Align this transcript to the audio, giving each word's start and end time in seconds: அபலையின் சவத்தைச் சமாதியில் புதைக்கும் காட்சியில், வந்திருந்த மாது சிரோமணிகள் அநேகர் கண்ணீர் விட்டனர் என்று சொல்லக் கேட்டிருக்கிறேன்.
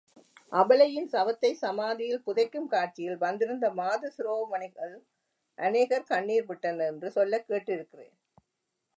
அபலையின் 0.51 1.09
சவத்தைச் 1.11 1.59
சமாதியில் 1.59 2.23
புதைக்கும் 2.25 2.67
காட்சியில், 2.67 3.17
வந்திருந்த 3.17 3.71
மாது 3.71 4.11
சிரோமணிகள் 4.17 4.95
அநேகர் 5.57 6.03
கண்ணீர் 6.03 6.45
விட்டனர் 6.45 6.87
என்று 6.87 7.11
சொல்லக் 7.11 7.47
கேட்டிருக்கிறேன். 7.47 8.15